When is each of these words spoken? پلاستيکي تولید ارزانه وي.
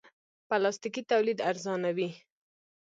پلاستيکي 0.47 1.01
تولید 1.11 1.39
ارزانه 1.49 1.89
وي. 1.97 2.09